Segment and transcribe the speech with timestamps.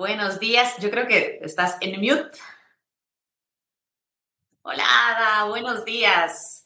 [0.00, 0.78] Buenos días.
[0.78, 2.38] Yo creo que estás en mute.
[4.62, 5.44] Hola, Ada.
[5.50, 6.64] Buenos días.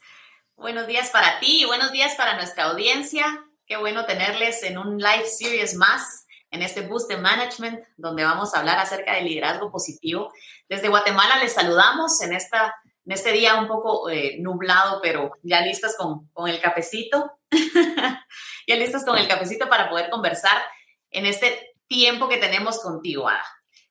[0.54, 3.44] Buenos días para ti y buenos días para nuestra audiencia.
[3.66, 8.54] Qué bueno tenerles en un live series más en este Boost de Management, donde vamos
[8.54, 10.32] a hablar acerca del liderazgo positivo.
[10.68, 12.72] Desde Guatemala les saludamos en, esta,
[13.04, 17.32] en este día un poco eh, nublado, pero ya listas con, con el cafecito.
[18.68, 20.62] ya listos con el cafecito para poder conversar
[21.10, 23.44] en este tiempo que tenemos contigo, Ada.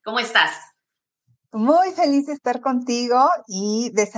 [0.03, 0.51] ¿Cómo estás?
[1.53, 4.09] Muy feliz de estar contigo y de,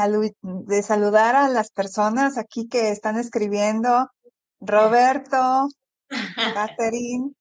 [0.41, 4.09] de saludar a las personas aquí que están escribiendo.
[4.59, 5.67] Roberto,
[6.55, 7.33] Catherine.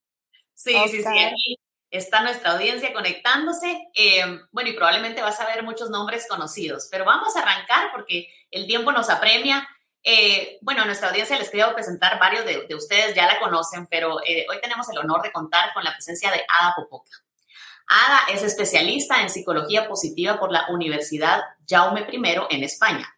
[0.54, 1.56] Sí, sí, sí, aquí
[1.90, 3.88] está nuestra audiencia conectándose.
[3.94, 8.28] Em, bueno, y probablemente vas a ver muchos nombres conocidos, pero vamos a arrancar porque
[8.50, 9.66] el tiempo nos apremia.
[10.06, 14.18] Eh, bueno, a nuestra audiencia les quiero presentar varios de, ustedes, ya la conocen, pero
[14.26, 17.10] eh, hoy tenemos el honor de contar con la presencia de Ada Popoca.
[17.88, 23.10] Ada es especialista en psicología positiva por la Universidad Jaume I en España.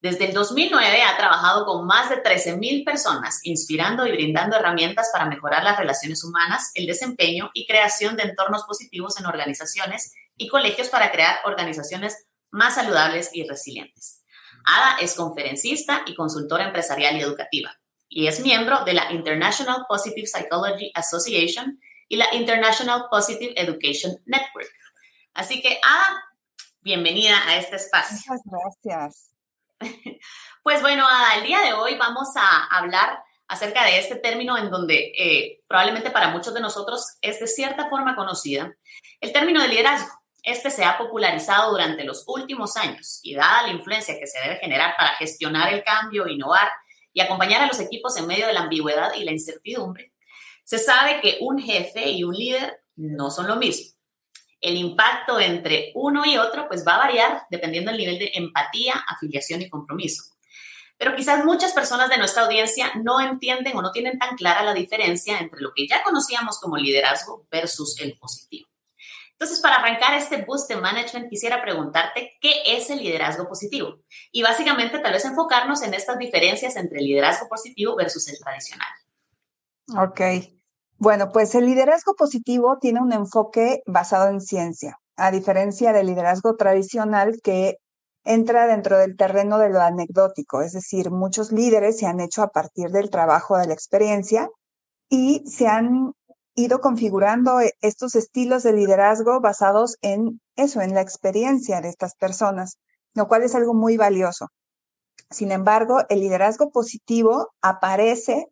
[0.00, 5.24] Desde el 2009 ha trabajado con más de 13.000 personas, inspirando y brindando herramientas para
[5.24, 10.88] mejorar las relaciones humanas, el desempeño y creación de entornos positivos en organizaciones y colegios
[10.88, 14.17] para crear organizaciones más saludables y resilientes.
[14.68, 20.26] Ada es conferencista y consultora empresarial y educativa y es miembro de la International Positive
[20.26, 24.72] Psychology Association y la International Positive Education Network.
[25.34, 26.24] Así que, Ada,
[26.80, 28.18] bienvenida a este espacio.
[28.26, 28.42] Muchas
[28.82, 29.30] gracias.
[30.60, 34.70] Pues bueno, Ada, el día de hoy vamos a hablar acerca de este término en
[34.70, 38.74] donde eh, probablemente para muchos de nosotros es de cierta forma conocida,
[39.20, 40.17] el término de liderazgo.
[40.42, 44.56] Este se ha popularizado durante los últimos años y dada la influencia que se debe
[44.56, 46.68] generar para gestionar el cambio, innovar
[47.12, 50.12] y acompañar a los equipos en medio de la ambigüedad y la incertidumbre,
[50.64, 53.96] se sabe que un jefe y un líder no son lo mismo.
[54.60, 58.94] El impacto entre uno y otro pues va a variar dependiendo del nivel de empatía,
[59.06, 60.24] afiliación y compromiso.
[60.98, 64.74] Pero quizás muchas personas de nuestra audiencia no entienden o no tienen tan clara la
[64.74, 68.67] diferencia entre lo que ya conocíamos como liderazgo versus el positivo.
[69.38, 74.00] Entonces, para arrancar este boost de management, quisiera preguntarte qué es el liderazgo positivo
[74.32, 78.88] y básicamente tal vez enfocarnos en estas diferencias entre el liderazgo positivo versus el tradicional.
[79.96, 80.20] Ok.
[80.96, 86.56] Bueno, pues el liderazgo positivo tiene un enfoque basado en ciencia, a diferencia del liderazgo
[86.56, 87.76] tradicional que
[88.24, 92.48] entra dentro del terreno de lo anecdótico, es decir, muchos líderes se han hecho a
[92.48, 94.50] partir del trabajo de la experiencia
[95.08, 96.12] y se han
[96.58, 102.14] ido configurando eh, estos estilos de liderazgo basados en eso, en la experiencia de estas
[102.16, 102.78] personas,
[103.14, 104.48] lo cual es algo muy valioso.
[105.30, 108.46] Sin embargo, el liderazgo positivo aparece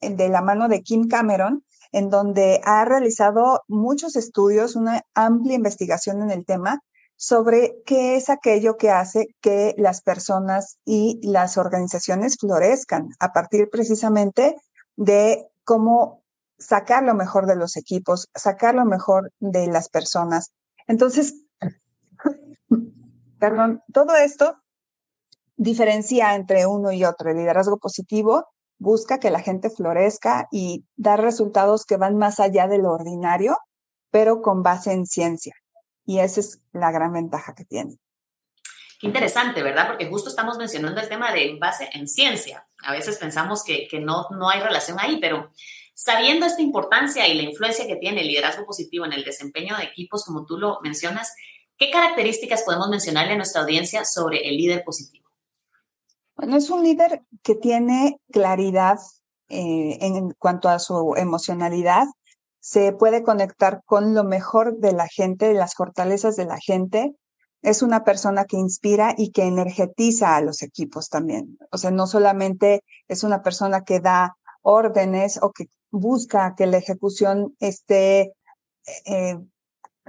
[0.00, 6.22] de la mano de Kim Cameron, en donde ha realizado muchos estudios, una amplia investigación
[6.22, 6.80] en el tema
[7.16, 13.68] sobre qué es aquello que hace que las personas y las organizaciones florezcan a partir
[13.70, 14.56] precisamente
[14.96, 16.21] de cómo
[16.62, 20.52] sacar lo mejor de los equipos, sacar lo mejor de las personas.
[20.86, 21.34] Entonces,
[23.38, 24.56] perdón, todo esto
[25.56, 27.30] diferencia entre uno y otro.
[27.30, 28.46] El liderazgo positivo
[28.78, 33.56] busca que la gente florezca y dar resultados que van más allá de lo ordinario,
[34.10, 35.54] pero con base en ciencia.
[36.04, 37.96] Y esa es la gran ventaja que tiene.
[38.98, 39.88] Qué interesante, ¿verdad?
[39.88, 42.66] Porque justo estamos mencionando el tema de base en ciencia.
[42.84, 45.50] A veces pensamos que, que no, no hay relación ahí, pero
[46.04, 49.84] Sabiendo esta importancia y la influencia que tiene el liderazgo positivo en el desempeño de
[49.84, 51.32] equipos, como tú lo mencionas,
[51.76, 55.28] ¿qué características podemos mencionarle a nuestra audiencia sobre el líder positivo?
[56.34, 58.98] Bueno, es un líder que tiene claridad
[59.48, 62.06] eh, en cuanto a su emocionalidad,
[62.58, 67.14] se puede conectar con lo mejor de la gente, las fortalezas de la gente.
[67.62, 71.58] Es una persona que inspira y que energetiza a los equipos también.
[71.70, 76.78] O sea, no solamente es una persona que da órdenes o que busca que la
[76.78, 78.32] ejecución esté
[79.06, 79.38] eh,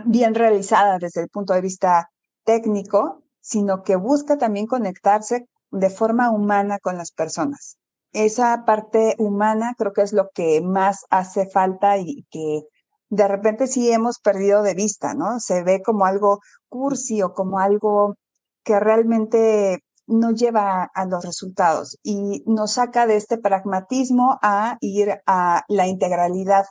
[0.06, 2.10] bien realizada desde el punto de vista
[2.44, 7.78] técnico, sino que busca también conectarse de forma humana con las personas.
[8.14, 12.64] Esa parte humana creo que es lo que más hace falta y que
[13.10, 15.40] de repente sí hemos perdido de vista, ¿no?
[15.40, 16.40] Se ve como algo
[16.70, 18.16] cursi o como algo
[18.64, 25.22] que realmente no lleva a los resultados y nos saca de este pragmatismo a ir
[25.26, 26.66] a la integralidad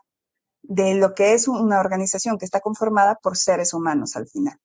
[0.63, 4.57] de lo que es una organización que está conformada por seres humanos al final.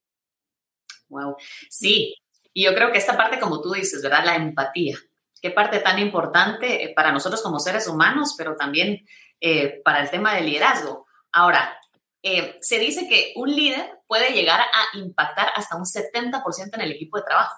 [1.09, 1.35] Wow,
[1.69, 2.15] sí,
[2.57, 4.25] y yo creo que esta parte, como tú dices, ¿verdad?
[4.25, 4.97] La empatía.
[5.39, 9.05] qué parte tan importante eh, para nosotros como seres humanos, pero también
[9.39, 11.05] eh, para el tema del liderazgo.
[11.31, 11.79] Ahora,
[12.23, 16.93] eh, se dice que un líder puede llegar a impactar hasta un 70% en el
[16.93, 17.55] equipo de trabajo.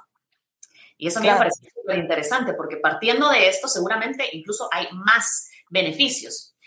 [1.00, 6.58] Y eso me parece súper interesante porque partiendo de esto, seguramente incluso hay más beneficios.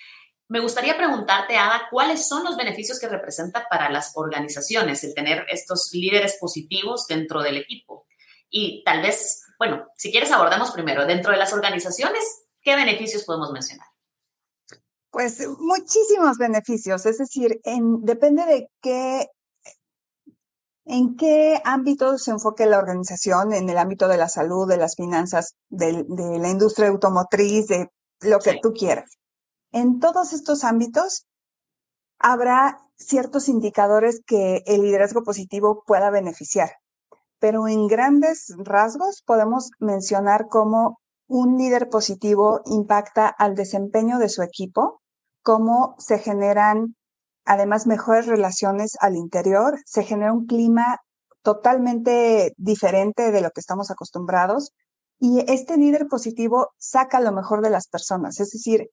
[0.48, 5.44] Me gustaría preguntarte, Ada, ¿cuáles son los beneficios que representa para las organizaciones el tener
[5.50, 8.06] estos líderes positivos dentro del equipo?
[8.48, 12.24] Y tal vez, bueno, si quieres abordemos primero, dentro de las organizaciones,
[12.62, 13.86] ¿qué beneficios podemos mencionar?
[15.10, 17.60] Pues muchísimos beneficios, es decir,
[18.00, 19.26] depende de qué,
[20.84, 24.96] en qué ámbito se enfoque la organización, en el ámbito de la salud, de las
[24.96, 27.90] finanzas, de, la industria automotriz, de
[28.22, 29.18] lo que tú quieras.
[29.70, 31.26] En todos estos ámbitos
[32.18, 36.70] habrá ciertos indicadores que el liderazgo positivo pueda beneficiar
[37.42, 44.42] pero en grandes rasgos podemos mencionar cómo un líder positivo impacta al desempeño de su
[44.42, 45.00] equipo,
[45.42, 46.94] cómo se generan
[47.44, 50.98] además mejores relaciones al interior, se genera un clima
[51.42, 54.72] totalmente diferente de lo que estamos acostumbrados
[55.18, 58.88] y este líder positivo saca lo mejor de las personas, es decir,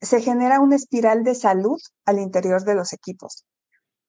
[0.00, 3.44] se genera una espiral de salud al interior de los equipos.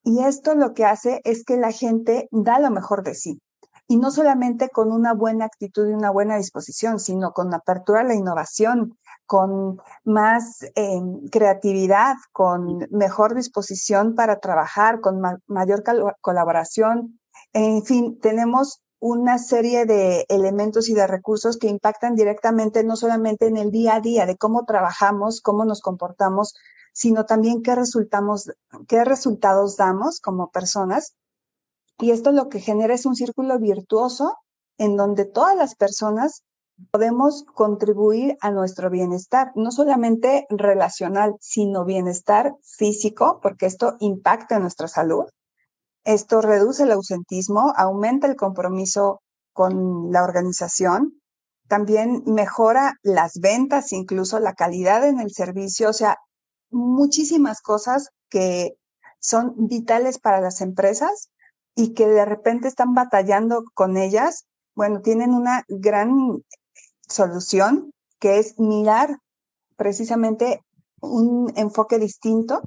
[0.04, 3.42] Y esto lo que hace es que la gente da lo mejor de sí
[3.88, 8.04] y no solamente con una buena actitud y una buena disposición, sino con apertura a
[8.04, 11.02] la innovación, con más eh,
[11.32, 15.84] creatividad, con mejor disposición para trabajar, con mayor
[16.22, 17.20] colaboración.
[17.54, 23.48] En fin, tenemos una serie de elementos y de recursos que impactan directamente no solamente
[23.48, 26.56] en el día a día de cómo trabajamos, cómo nos comportamos,
[26.94, 28.52] sino también qué, resultamos,
[28.88, 31.16] qué resultados damos como personas
[32.00, 34.36] y esto lo que genera es un círculo virtuoso
[34.78, 36.44] en donde todas las personas
[36.92, 44.62] podemos contribuir a nuestro bienestar, no solamente relacional, sino bienestar físico, porque esto impacta en
[44.62, 45.26] nuestra salud.
[46.04, 49.22] Esto reduce el ausentismo, aumenta el compromiso
[49.54, 51.20] con la organización,
[51.68, 56.18] también mejora las ventas, incluso la calidad en el servicio, o sea,
[56.70, 58.74] muchísimas cosas que
[59.20, 61.30] son vitales para las empresas
[61.78, 66.44] y que de repente están batallando con ellas, bueno, tienen una gran
[67.08, 69.20] solución que es mirar
[69.76, 70.62] precisamente
[71.02, 72.64] un enfoque distinto,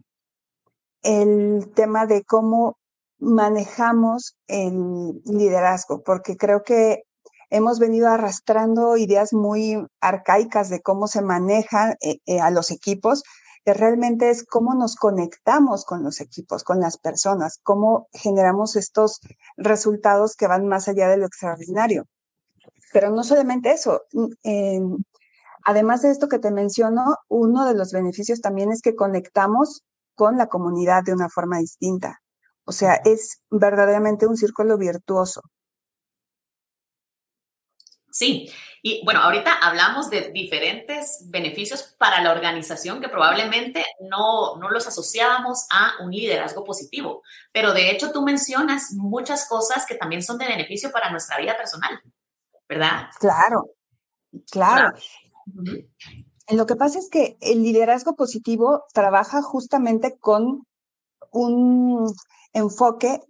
[1.03, 2.79] el tema de cómo
[3.19, 7.03] manejamos el liderazgo, porque creo que
[7.51, 13.25] hemos venido arrastrando ideas muy arcaicas de cómo se maneja eh, eh, a los equipos,
[13.65, 19.21] que realmente es cómo nos conectamos con los equipos, con las personas, cómo generamos estos
[19.57, 22.07] resultados que van más allá de lo extraordinario.
[22.93, 24.95] Pero no solamente eso, mm,
[25.65, 29.83] además de esto que te menciono, uno de los beneficios también es que conectamos
[30.15, 32.21] con la comunidad de una forma distinta.
[32.65, 35.43] O sea, es verdaderamente un círculo virtuoso.
[38.21, 38.51] Sí,
[38.83, 44.87] y bueno, ahorita hablamos de diferentes beneficios para la organización que probablemente no, no los
[44.87, 50.37] asociábamos a un liderazgo positivo, pero de hecho tú mencionas muchas cosas que también son
[50.37, 51.99] de beneficio para nuestra vida personal,
[52.69, 53.07] ¿verdad?
[53.19, 53.71] Claro,
[54.51, 54.93] claro.
[56.51, 60.67] Lo que pasa es que el liderazgo positivo trabaja justamente con
[61.31, 62.15] un
[62.53, 63.23] enfoque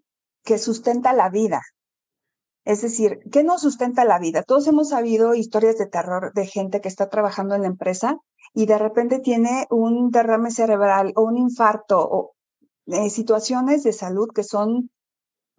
[0.43, 1.63] que sustenta la vida,
[2.65, 4.43] es decir, ¿qué nos sustenta la vida?
[4.43, 8.19] Todos hemos sabido historias de terror de gente que está trabajando en la empresa
[8.53, 12.35] y de repente tiene un derrame cerebral o un infarto o
[12.87, 14.91] eh, situaciones de salud que son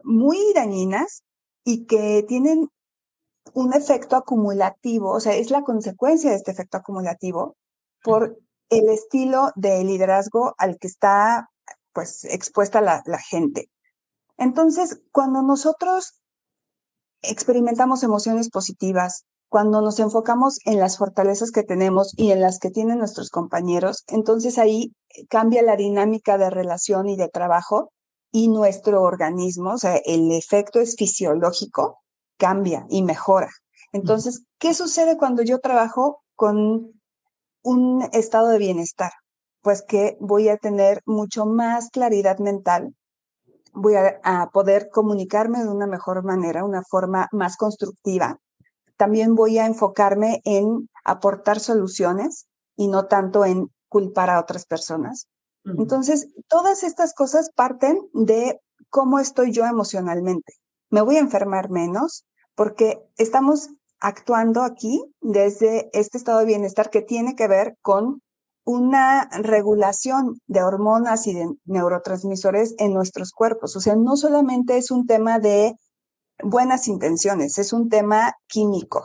[0.03, 1.23] muy dañinas
[1.63, 2.67] y que tienen
[3.53, 7.55] un efecto acumulativo, o sea, es la consecuencia de este efecto acumulativo
[8.03, 8.37] por
[8.69, 11.49] el estilo de liderazgo al que está
[11.93, 13.69] pues expuesta la, la gente.
[14.37, 16.20] Entonces, cuando nosotros
[17.21, 22.69] experimentamos emociones positivas, cuando nos enfocamos en las fortalezas que tenemos y en las que
[22.69, 24.93] tienen nuestros compañeros, entonces ahí
[25.29, 27.91] cambia la dinámica de relación y de trabajo
[28.31, 31.99] y nuestro organismo, o sea, el efecto es fisiológico,
[32.37, 33.49] cambia y mejora.
[33.91, 37.01] Entonces, ¿qué sucede cuando yo trabajo con
[37.61, 39.11] un estado de bienestar?
[39.61, 42.95] Pues que voy a tener mucho más claridad mental,
[43.73, 48.39] voy a, poder comunicarme de una mejor manera, una forma más constructiva.
[48.97, 55.27] También voy a enfocarme en aportar soluciones y no tanto en culpar a otras personas.
[55.63, 58.59] Entonces, todas estas cosas parten de
[58.89, 60.53] cómo estoy yo emocionalmente.
[60.89, 62.25] Me voy a enfermar menos
[62.55, 68.21] porque estamos actuando aquí desde este estado de bienestar que tiene que ver con
[68.63, 73.75] una regulación de hormonas y de neurotransmisores en nuestros cuerpos.
[73.75, 75.75] O sea, no solamente es un tema de
[76.43, 79.03] buenas intenciones, es un tema químico,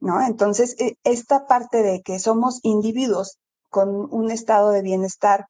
[0.00, 0.20] ¿no?
[0.26, 3.38] Entonces, e, esta parte de que somos individuos
[3.70, 5.46] con un estado de bienestar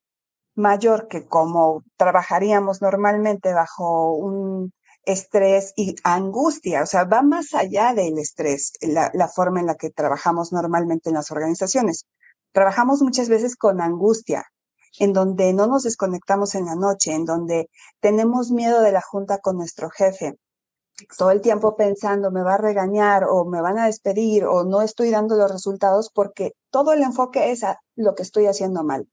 [0.55, 4.71] mayor que como trabajaríamos normalmente bajo un
[5.05, 9.75] estrés y angustia, o sea, va más allá del estrés, la, la forma en la
[9.75, 12.05] que trabajamos normalmente en las organizaciones.
[12.53, 14.45] Trabajamos muchas veces con angustia,
[14.99, 17.69] en donde no nos desconectamos en la noche, en donde
[17.99, 20.37] tenemos miedo de la junta con nuestro jefe,
[21.17, 24.81] todo el tiempo pensando me va a regañar o me van a despedir o no
[24.81, 29.07] estoy dando los resultados porque todo el enfoque es a lo que estoy haciendo mal.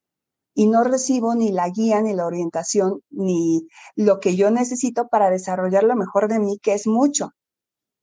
[0.55, 5.31] Y no recibo ni la guía, ni la orientación, ni lo que yo necesito para
[5.31, 7.31] desarrollar lo mejor de mí, que es mucho.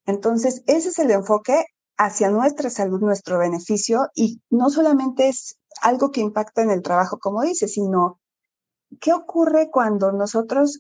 [0.06, 1.66] Entonces, ese es el enfoque
[1.98, 7.18] hacia nuestra salud, nuestro beneficio, y no solamente es algo que impacta en el trabajo,
[7.20, 8.20] como dice, sino
[9.02, 10.80] qué ocurre cuando nosotros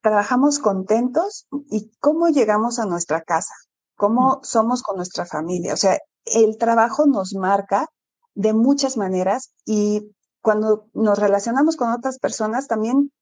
[0.00, 3.54] trabajamos contentos y cómo llegamos a nuestra casa,
[3.96, 4.44] cómo mm.
[4.44, 5.74] somos con nuestra familia.
[5.74, 7.86] O sea, el trabajo nos marca
[8.34, 13.12] de muchas maneras y cuando nos relacionamos con otras personas también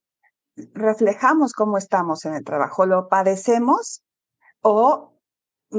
[0.74, 4.02] reflejamos cómo estamos en el trabajo, lo padecemos
[4.62, 5.15] o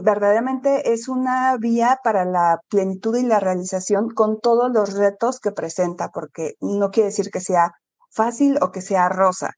[0.02, 5.52] verdaderamente es una vía para la plenitud y la realización con todos los retos que
[5.52, 7.72] presenta, porque no quiere decir que sea
[8.12, 9.52] fácil o que sea rosa.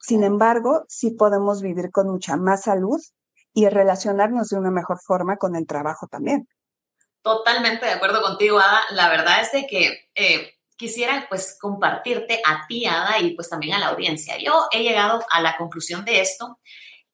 [0.00, 3.00] Sin embargo, sí podemos vivir con mucha más salud
[3.54, 6.48] y relacionarnos de una mejor forma con el trabajo también.
[7.22, 8.80] Totalmente de acuerdo contigo, Ada.
[8.90, 13.74] La verdad es de que eh, quisiera pues compartirte a ti, Ada, y pues también
[13.74, 14.36] a la audiencia.
[14.38, 16.58] Yo he llegado a la conclusión de esto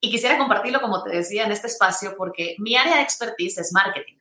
[0.01, 3.73] y quisiera compartirlo, como te decía, en este espacio porque mi área de expertise es
[3.73, 4.19] marketing.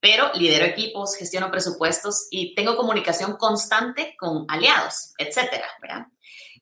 [0.00, 5.66] Pero lidero equipos, gestiono presupuestos y tengo comunicación constante con aliados, etcétera.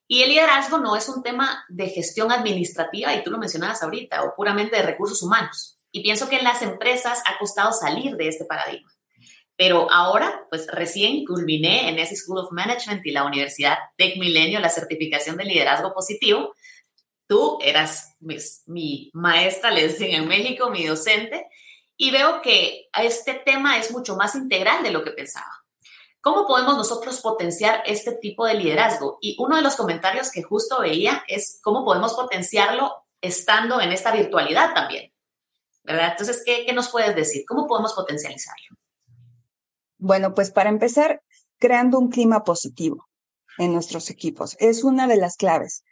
[0.08, 4.24] Y el liderazgo no es un tema de gestión administrativa, y tú lo mencionabas ahorita,
[4.24, 5.76] o puramente de recursos humanos.
[5.92, 8.90] Y pienso que en las empresas ha costado salir de este paradigma.
[9.54, 14.60] Pero ahora, pues recién culminé en ese School of Management y la Universidad Tech Milenio
[14.60, 16.54] la certificación de liderazgo positivo.
[17.28, 21.46] Tú eras mi maestra, le dicen en México, mi docente,
[21.96, 25.52] y veo que este tema es mucho más integral de lo que pensaba.
[26.20, 29.18] ¿Cómo podemos nosotros potenciar este tipo de liderazgo?
[29.20, 34.10] Y uno de los comentarios que justo veía es cómo podemos potenciarlo estando en esta
[34.12, 35.12] virtualidad también.
[35.84, 36.12] ¿Verdad?
[36.12, 37.44] Entonces, ¿qué, qué nos puedes decir?
[37.46, 38.76] ¿Cómo podemos potencializarlo?
[39.98, 41.22] Bueno, pues para empezar,
[41.58, 43.08] creando un clima positivo
[43.58, 44.56] en nuestros equipos.
[44.60, 45.84] Es una de las claves.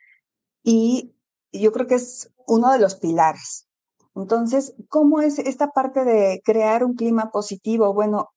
[0.62, 1.15] Y
[1.52, 3.66] yo creo que es uno de los pilares.
[4.14, 7.92] Entonces, ¿cómo es esta parte de crear un clima positivo?
[7.92, 8.30] Bueno,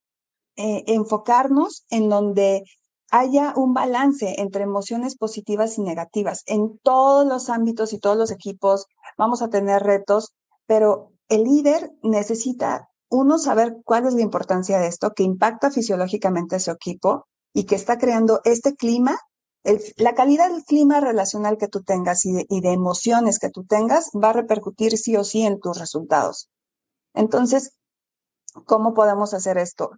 [0.57, 2.63] eh, enfocarnos en donde
[3.11, 6.43] haya un balance entre emociones positivas y negativas.
[6.47, 8.85] En todos los ámbitos y todos los equipos
[9.17, 10.33] vamos a tener retos,
[10.67, 16.57] pero el líder necesita, uno, saber cuál es la importancia de esto, que impacta fisiológicamente
[16.57, 19.17] a su equipo y que está creando este clima.
[19.97, 24.29] La calidad del clima relacional que tú tengas y de emociones que tú tengas va
[24.29, 26.49] a repercutir sí o sí en tus resultados.
[27.13, 27.73] Entonces,
[28.65, 29.91] ¿cómo podemos hacer esto?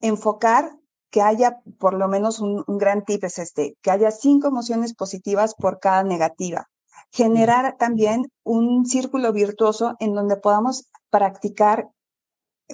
[0.00, 0.76] enfocar
[1.10, 5.54] que haya por lo menos un, gran tip es este, que haya cinco emociones positivas
[5.54, 6.68] por cada negativa.
[7.10, 11.88] Generar también un círculo virtuoso en donde podamos practicar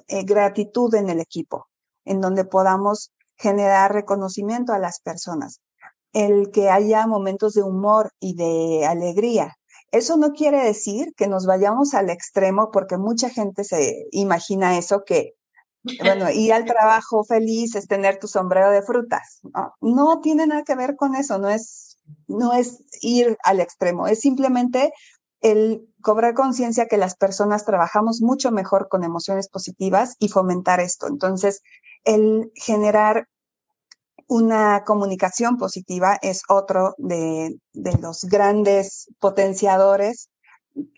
[0.08, 1.68] eh, gratitud en el equipo,
[2.04, 5.60] en donde podamos generar reconocimiento a las personas,
[6.12, 9.56] el que haya momentos de humor y de alegría.
[9.90, 15.04] Eso no quiere decir que nos vayamos al extremo, porque mucha gente se imagina eso,
[15.04, 15.34] que
[16.02, 19.40] bueno, ir al trabajo feliz es tener tu sombrero de frutas.
[19.80, 24.20] No, tiene nada que ver con eso, no es, no es ir al extremo, es
[24.20, 24.92] simplemente
[25.40, 31.08] el cobrar conciencia que las personas trabajamos mucho mejor con emociones positivas y fomentar esto.
[31.08, 31.62] Entonces,
[32.04, 33.26] el generar
[34.32, 37.58] una comunicación positiva es otro de,
[38.00, 40.30] los grandes potenciadores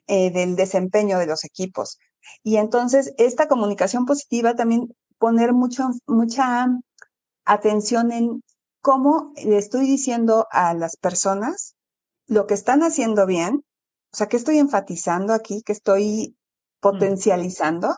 [0.06, 1.98] eh, del desempeño de los equipos.
[2.44, 6.68] Y entonces, esta comunicación positiva también poner mucho, mucha
[7.44, 8.40] atención en
[8.80, 11.74] cómo le estoy diciendo a las personas
[12.28, 13.64] lo que están haciendo bien,
[14.12, 16.36] o sea, que estoy enfatizando aquí, que estoy
[16.78, 17.96] potencializando,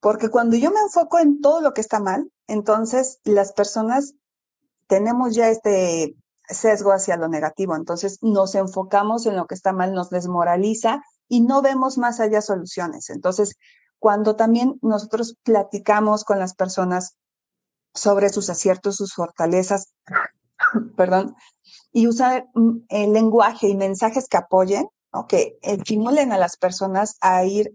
[0.00, 4.14] porque cuando yo me enfoco en todo lo que está mal, entonces las personas
[4.88, 6.16] tenemos ya este
[6.48, 11.42] sesgo hacia lo negativo, entonces nos enfocamos en lo que está mal, nos desmoraliza y
[11.42, 13.10] no vemos más allá soluciones.
[13.10, 13.56] Entonces,
[13.98, 17.16] cuando también nosotros platicamos con las personas
[17.94, 19.92] sobre sus aciertos, sus fortalezas,
[20.96, 21.36] perdón,
[21.92, 24.88] y usar mm, el lenguaje y mensajes que apoyen,
[25.28, 27.74] que estimulen a las personas a ir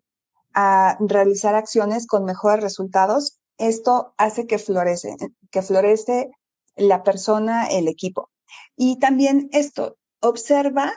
[0.53, 5.15] a realizar acciones con mejores resultados, esto hace que florece,
[5.51, 6.32] que florece
[6.75, 8.30] la persona, el equipo.
[8.75, 10.94] Y también esto, observa,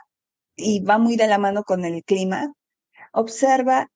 [0.56, 2.52] y va muy de la mano con el clima,
[3.12, 3.90] observa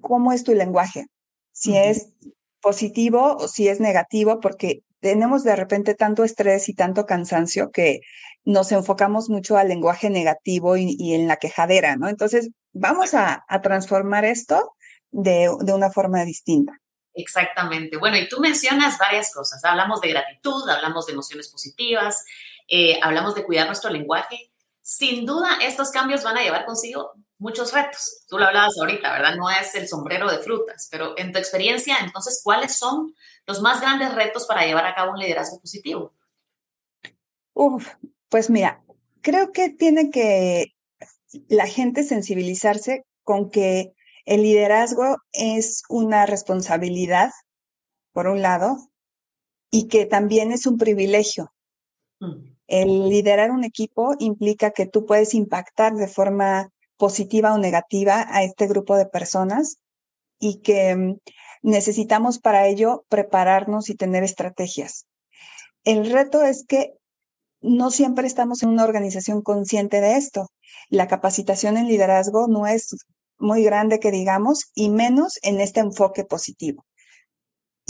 [0.00, 1.06] cómo es tu lenguaje,
[1.52, 2.12] si es
[2.60, 8.00] positivo o si es negativo, porque tenemos de repente tanto estrés y tanto cansancio que
[8.44, 12.08] nos enfocamos mucho al lenguaje negativo y, en la quejadera, ¿no?
[12.08, 14.72] Entonces, vamos a, transformar esto
[15.10, 16.80] de, una forma distinta.
[17.18, 17.96] Exactamente.
[17.96, 19.64] Bueno, y tú mencionas varias cosas.
[19.64, 22.24] Hablamos de gratitud, hablamos de emociones positivas,
[22.68, 24.52] eh, hablamos de cuidar nuestro lenguaje.
[24.80, 28.24] Sin duda, estos cambios van a llevar consigo muchos retos.
[28.28, 29.34] Tú lo hablabas ahorita, ¿verdad?
[29.34, 33.80] No es el sombrero de frutas, pero en tu experiencia, entonces, ¿cuáles son los más
[33.80, 36.14] grandes retos para llevar a cabo un liderazgo positivo?
[38.28, 38.84] Pues mira,
[39.22, 40.76] creo que tiene que
[41.48, 43.92] la gente sensibilizarse con que
[44.28, 47.30] el liderazgo es una responsabilidad,
[48.12, 48.76] por un lado,
[49.70, 51.54] y que también es un privilegio.
[52.20, 52.56] Mm.
[52.66, 56.68] El liderar un equipo implica que tú puedes impactar de forma
[56.98, 59.78] positiva o negativa a este grupo de personas
[60.38, 61.16] y que mm,
[61.62, 65.06] necesitamos para ello prepararnos y tener estrategias.
[65.84, 66.92] El reto es que
[67.62, 70.48] no siempre estamos en una organización consciente de esto.
[70.90, 72.94] La capacitación en liderazgo no es
[73.38, 76.84] muy grande que digamos y menos en este enfoque positivo.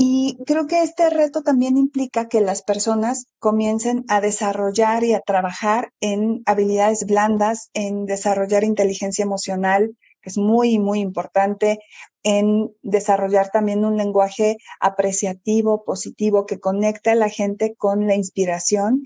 [0.01, 5.21] Y creo que este reto también implica que las personas comiencen a desarrollar y a
[5.21, 11.81] trabajar en habilidades blandas, en desarrollar inteligencia emocional, que es muy, muy importante,
[12.23, 19.03] en desarrollar también un lenguaje apreciativo, positivo, que conecte a la gente con la inspiración.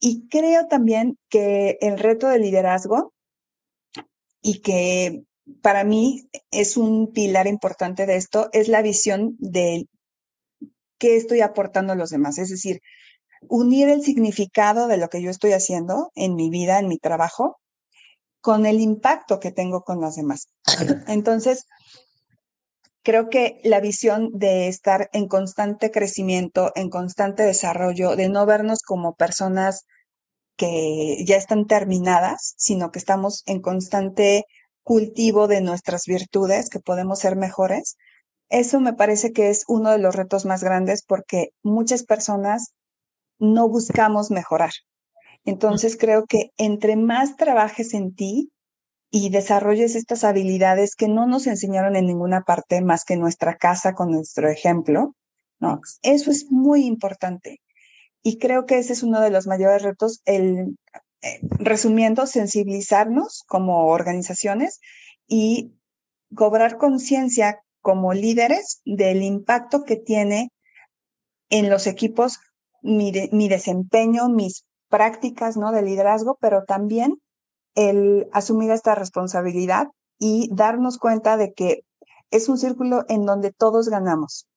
[0.00, 3.12] Y creo también que el reto de liderazgo
[4.42, 5.22] y que
[5.62, 9.88] para mí es un pilar importante de esto, es la visión del
[10.98, 12.38] qué estoy aportando a los demás.
[12.38, 12.80] Es decir,
[13.48, 17.58] unir el significado de lo que yo estoy haciendo en mi vida, en mi trabajo,
[18.40, 20.48] con el impacto que tengo con los demás.
[21.08, 21.66] Entonces,
[23.02, 28.82] creo que la visión de estar en constante crecimiento, en constante desarrollo, de no vernos
[28.82, 29.84] como personas
[30.56, 34.44] que ya están terminadas, sino que estamos en constante
[34.86, 37.96] cultivo de nuestras virtudes, que podemos ser mejores,
[38.50, 42.72] eso me parece que es uno de los retos más grandes porque muchas personas
[43.40, 44.70] no buscamos mejorar.
[45.44, 48.52] Entonces creo que entre más trabajes en ti
[49.10, 53.92] y desarrolles estas habilidades que no nos enseñaron en ninguna parte más que nuestra casa
[53.92, 55.16] con nuestro ejemplo,
[55.58, 55.80] ¿no?
[56.02, 57.60] Eso es muy importante.
[58.22, 60.76] Y creo que ese es uno de los mayores retos, el,
[61.58, 64.80] resumiendo, sensibilizarnos como organizaciones
[65.26, 65.72] y
[66.34, 70.50] cobrar conciencia como líderes del impacto que tiene
[71.50, 72.38] en los equipos
[72.82, 73.12] mi,
[73.48, 75.72] desempeño, mis prácticas ¿no?
[75.72, 77.20] de liderazgo, pero también
[77.74, 81.82] el asumir esta responsabilidad y darnos cuenta de que
[82.30, 84.48] es un círculo en donde todos ganamos.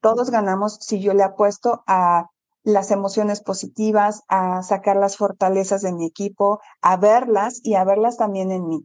[0.00, 2.26] Todos ganamos si yo le apuesto a
[2.68, 8.18] las emociones positivas, a sacar las fortalezas de mi equipo, a verlas y a verlas
[8.18, 8.84] también en mí.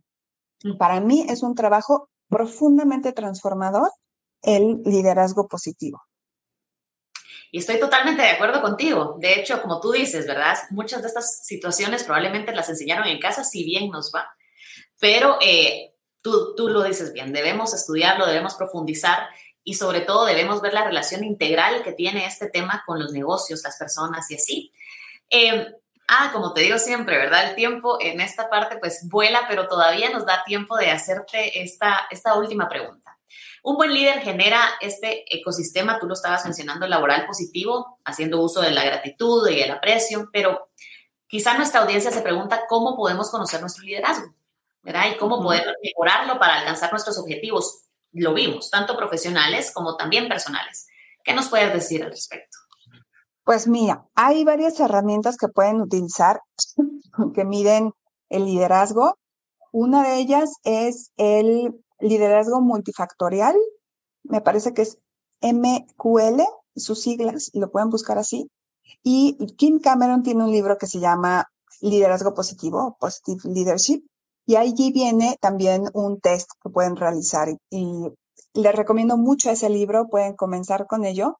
[0.79, 3.91] Para mí es un trabajo profundamente transformador
[4.41, 6.01] el liderazgo positivo.
[7.51, 9.17] Y estoy totalmente de acuerdo contigo.
[9.19, 10.57] De hecho, como tú dices, ¿verdad?
[10.71, 14.27] Muchas de estas situaciones probablemente las enseñaron en casa, si bien nos va.
[14.99, 19.27] Pero eh, tú, tú lo dices bien, debemos estudiarlo, debemos profundizar
[19.63, 23.63] y sobre todo debemos ver la relación integral que tiene este tema con los negocios,
[23.63, 24.71] las personas y así.
[25.29, 25.73] Eh,
[26.07, 27.49] Ah, como te digo siempre, ¿verdad?
[27.49, 32.07] El tiempo en esta parte pues vuela, pero todavía nos da tiempo de hacerte esta,
[32.11, 33.17] esta última pregunta.
[33.63, 38.71] Un buen líder genera este ecosistema, tú lo estabas mencionando, laboral positivo, haciendo uso de
[38.71, 40.69] la gratitud y el aprecio, pero
[41.27, 44.33] quizá nuestra audiencia se pregunta cómo podemos conocer nuestro liderazgo,
[44.81, 45.05] ¿verdad?
[45.09, 47.85] Y cómo poder mejorarlo para alcanzar nuestros objetivos.
[48.13, 50.87] Lo vimos, tanto profesionales como también personales.
[51.23, 52.57] ¿Qué nos puedes decir al respecto?
[53.43, 56.41] Pues mira, hay varias herramientas que pueden utilizar
[57.35, 57.91] que miden
[58.29, 59.17] el liderazgo.
[59.71, 63.55] Una de ellas es el liderazgo multifactorial.
[64.23, 64.97] Me parece que es
[65.41, 66.41] MQL,
[66.75, 68.49] sus siglas, lo pueden buscar así.
[69.03, 71.45] Y Kim Cameron tiene un libro que se llama
[71.81, 74.05] Liderazgo Positivo, Positive Leadership.
[74.45, 78.07] Y allí viene también un test que pueden realizar y
[78.53, 81.39] les recomiendo mucho ese libro, pueden comenzar con ello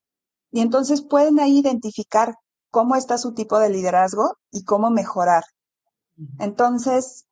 [0.51, 2.35] y entonces pueden ahí identificar
[2.71, 5.43] cómo está su tipo de liderazgo y cómo mejorar.
[6.39, 7.25] Entonces,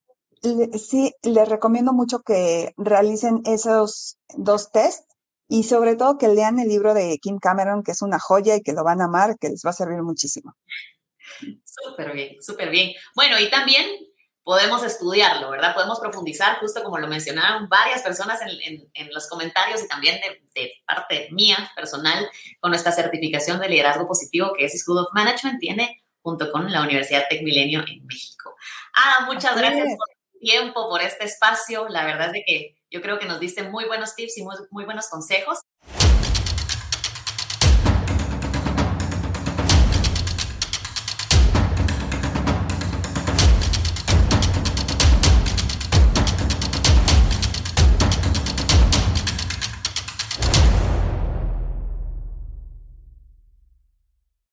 [0.78, 5.06] sí, les recomiendo mucho que realicen esos dos tests
[5.48, 8.62] y sobre todo que lean el libro de Kim Cameron, que es una joya y
[8.62, 10.56] que lo van a amar, que les va a servir muchísimo.
[11.64, 12.94] Súper bien, súper bien.
[13.16, 13.86] Bueno, y también
[14.44, 15.74] podemos estudiarlo, ¿verdad?
[15.74, 20.20] Podemos profundizar, justo como lo mencionaron varias personas en, los comentarios y también
[20.54, 25.60] de, parte mía personal, con nuestra certificación de liderazgo positivo que es School of Management,
[25.60, 28.56] tiene junto con la Universidad Tech Milenio en México.
[28.96, 31.88] Ah, muchas gracias por tu tiempo, por este espacio.
[31.90, 34.56] La verdad es de que yo creo que nos diste muy buenos tips y muy,
[34.70, 35.60] muy buenos consejos.